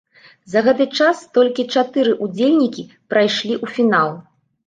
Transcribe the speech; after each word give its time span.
За 0.51 0.61
гэты 0.67 0.87
час 1.01 1.19
толькі 1.39 1.65
чатыры 1.75 2.15
ўдзельнікі 2.25 2.87
прайшлі 3.13 3.55
ў 3.63 3.77
фінал. 3.77 4.09